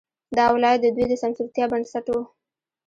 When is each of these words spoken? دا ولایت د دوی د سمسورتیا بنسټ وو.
دا 0.37 0.45
ولایت 0.55 0.79
د 0.81 0.87
دوی 0.95 1.05
د 1.09 1.13
سمسورتیا 1.23 1.65
بنسټ 1.71 2.05
وو. 2.09 2.21